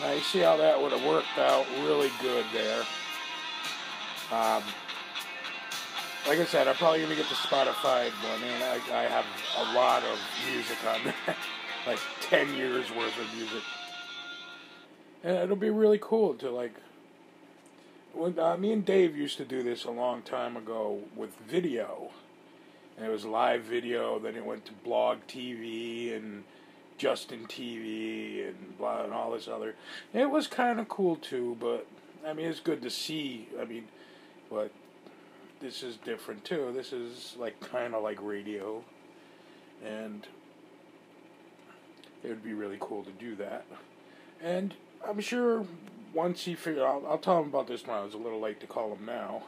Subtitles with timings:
[0.00, 2.82] I see how that would have worked out really good there.
[4.32, 4.62] Um,
[6.26, 9.26] like I said, I'm probably gonna get the Spotify one, and I, I have
[9.58, 10.18] a lot of
[10.50, 11.36] music on there,
[11.86, 13.62] like ten years worth of music,
[15.22, 16.74] and it'll be really cool to like.
[18.14, 22.10] When uh, me and Dave used to do this a long time ago with video,
[22.96, 24.18] and it was live video.
[24.18, 26.44] Then it went to blog TV and
[27.02, 29.74] Justin TV and blah and all this other.
[30.14, 31.84] It was kind of cool too, but
[32.24, 33.48] I mean it's good to see.
[33.60, 33.88] I mean,
[34.48, 34.70] but
[35.60, 36.70] this is different too.
[36.72, 38.84] This is like kind of like radio,
[39.84, 40.28] and
[42.22, 43.66] it would be really cool to do that.
[44.40, 44.72] And
[45.04, 45.66] I'm sure
[46.14, 48.60] once he figure, I'll, I'll tell him about this when I was a little late
[48.60, 49.42] to call him now,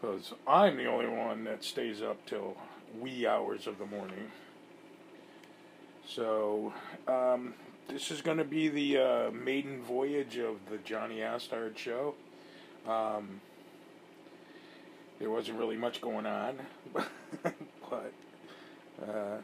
[0.00, 2.56] because I'm the only one that stays up till
[2.98, 4.30] wee hours of the morning.
[6.08, 6.72] So,
[7.08, 7.54] um,
[7.88, 12.14] this is going to be the uh, maiden voyage of the Jonny Asstard show.
[12.86, 13.40] Um,
[15.18, 16.58] there wasn't really much going on,
[16.94, 18.12] but
[19.02, 19.38] uh,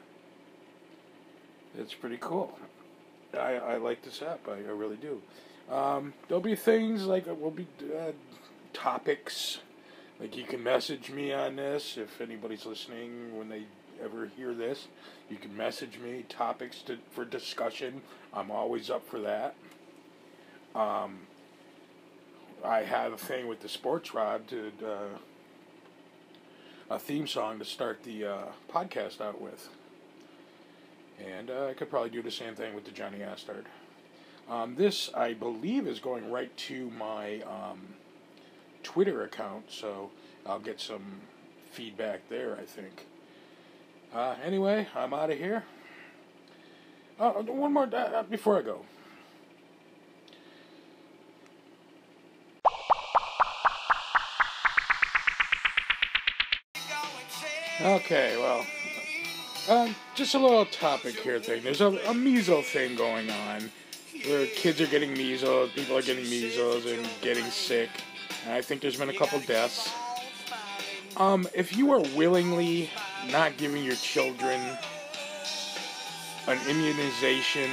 [1.76, 2.56] it's pretty cool.
[3.34, 5.20] I, I like this app, I, I really do.
[5.74, 8.12] Um, there'll be things like, uh, will be uh,
[8.72, 9.58] topics,
[10.20, 13.64] like you can message me on this if anybody's listening when they
[14.02, 14.88] ever hear this.
[15.30, 18.02] You can message me topics to, for discussion.
[18.32, 19.54] I'm always up for that.
[20.74, 21.20] Um,
[22.64, 25.18] I have a thing with the sports rod to uh,
[26.90, 29.68] a theme song to start the uh, podcast out with,
[31.24, 33.66] and uh, I could probably do the same thing with the Jonny Asstard.
[34.48, 37.94] Um, this, I believe, is going right to my um,
[38.82, 40.10] Twitter account, so
[40.46, 41.20] I'll get some
[41.70, 42.56] feedback there.
[42.60, 43.06] I think.
[44.14, 45.64] Uh, anyway, I'm out of here.
[47.18, 48.84] Uh, one more uh, before I go.
[57.80, 58.64] Okay, well,
[59.68, 61.62] uh, just a little topic here thing.
[61.64, 63.70] There's a, a measles thing going on
[64.26, 67.88] where kids are getting measles, people are getting measles and getting sick.
[68.44, 69.90] And I think there's been a couple deaths.
[71.16, 72.90] Um, if you are willingly
[73.30, 74.60] not giving your children
[76.48, 77.70] an immunization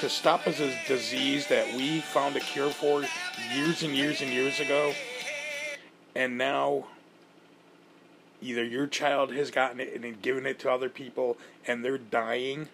[0.00, 0.52] to stop a
[0.86, 3.04] disease that we found a cure for
[3.54, 4.94] years and years and years ago,
[6.14, 6.86] and now
[8.40, 12.68] either your child has gotten it and given it to other people and they're dying.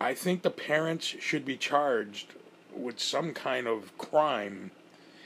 [0.00, 2.34] I think the parents should be charged
[2.74, 4.70] with some kind of crime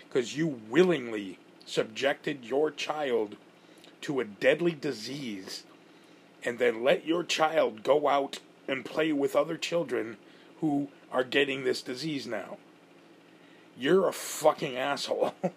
[0.08, 3.36] because you willingly subjected your child
[4.04, 5.64] to a deadly disease
[6.44, 8.38] and then let your child go out
[8.68, 10.18] and play with other children
[10.60, 12.58] who are getting this disease now.
[13.78, 15.34] You're a fucking asshole.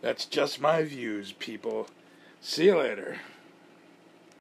[0.00, 1.88] That's just my views, people.
[2.40, 3.18] See you later.